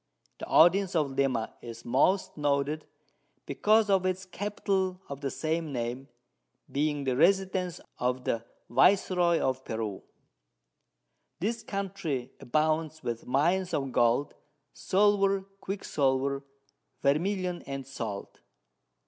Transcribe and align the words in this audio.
The 0.39 0.47
Audience 0.47 0.95
of 0.95 1.11
Lima 1.11 1.53
is 1.61 1.85
most 1.85 2.35
noted, 2.35 2.87
because 3.45 3.87
of 3.87 4.03
its 4.03 4.25
Capital 4.25 4.99
of 5.07 5.21
the 5.21 5.29
same 5.29 5.71
Name, 5.71 6.07
being 6.71 7.03
the 7.03 7.15
Residence 7.15 7.79
of 7.99 8.23
the 8.23 8.43
Viceroy 8.67 9.39
of 9.39 9.63
Peru. 9.63 10.01
This 11.39 11.61
Country 11.61 12.31
abounds 12.39 13.03
with 13.03 13.27
Mines 13.27 13.75
of 13.75 13.91
Gold, 13.91 14.33
Silver, 14.73 15.41
Quicksilver, 15.59 16.43
Vermilion, 17.03 17.61
and 17.67 17.85
Salt. 17.85 18.39